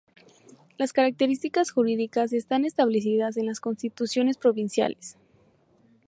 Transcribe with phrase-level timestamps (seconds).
[0.79, 5.15] Las características jurídicas están establecidas en las constituciones provinciales.